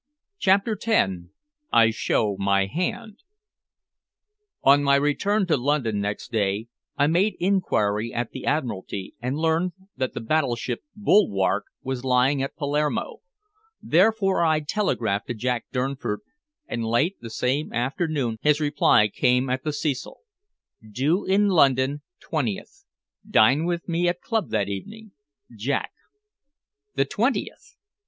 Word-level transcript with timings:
CHAPTER 0.39 0.75
X 0.83 1.13
I 1.71 1.91
SHOW 1.91 2.35
MY 2.39 2.65
HAND 2.65 3.19
On 4.63 4.81
my 4.83 4.95
return 4.95 5.45
to 5.45 5.55
London 5.55 6.01
next 6.01 6.31
day 6.31 6.69
I 6.97 7.05
made 7.05 7.35
inquiry 7.39 8.11
at 8.11 8.31
the 8.31 8.43
Admiralty 8.47 9.13
and 9.21 9.37
learned 9.37 9.73
that 9.95 10.13
the 10.15 10.19
battleship 10.19 10.81
Bulwark 10.95 11.65
was 11.83 12.03
lying 12.03 12.41
at 12.41 12.55
Palermo, 12.55 13.17
therefore 13.79 14.43
I 14.43 14.61
telegraphed 14.61 15.27
to 15.27 15.35
Jack 15.35 15.65
Durnford, 15.71 16.21
and 16.67 16.83
late 16.83 17.17
the 17.21 17.29
same 17.29 17.71
afternoon 17.71 18.37
his 18.41 18.59
reply 18.59 19.07
came 19.07 19.51
at 19.51 19.63
the 19.63 19.71
Cecil: 19.71 20.17
"Due 20.91 21.25
in 21.25 21.47
London 21.49 22.01
twentieth. 22.19 22.85
Dine 23.29 23.65
with 23.65 23.87
me 23.87 24.07
at 24.07 24.19
club 24.19 24.49
that 24.49 24.67
evening 24.67 25.11
Jack." 25.55 25.91
The 26.95 27.05
twentieth! 27.05 27.75